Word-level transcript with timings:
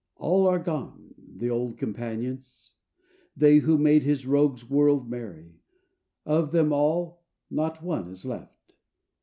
All, 0.15 0.47
all 0.47 0.47
are 0.47 0.57
gone, 0.57 1.13
the 1.37 1.51
old 1.51 1.77
companions 1.77 2.73
they 3.37 3.59
Who 3.59 3.77
made 3.77 4.01
his 4.01 4.25
rogue's 4.25 4.67
world 4.67 5.07
merry: 5.07 5.59
of 6.25 6.51
them 6.51 6.73
all 6.73 7.21
Not 7.51 7.83
one 7.83 8.07
is 8.09 8.25
left. 8.25 8.73